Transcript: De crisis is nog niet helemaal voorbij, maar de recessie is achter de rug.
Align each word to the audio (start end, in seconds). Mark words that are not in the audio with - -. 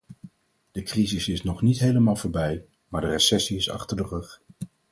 De 0.71 0.83
crisis 0.83 1.27
is 1.27 1.43
nog 1.43 1.61
niet 1.61 1.79
helemaal 1.79 2.15
voorbij, 2.15 2.65
maar 2.87 3.01
de 3.01 3.07
recessie 3.07 3.57
is 3.57 3.69
achter 3.69 3.97
de 3.97 4.03
rug. 4.07 4.41